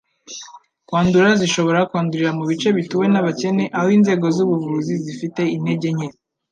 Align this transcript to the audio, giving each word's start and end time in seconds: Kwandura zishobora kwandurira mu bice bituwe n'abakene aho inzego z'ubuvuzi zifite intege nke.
Kwandura 0.87 1.29
zishobora 1.41 1.79
kwandurira 1.89 2.31
mu 2.37 2.43
bice 2.49 2.67
bituwe 2.77 3.05
n'abakene 3.09 3.63
aho 3.77 3.89
inzego 3.97 4.25
z'ubuvuzi 4.35 4.93
zifite 5.05 5.41
intege 5.55 5.89
nke. 5.95 6.07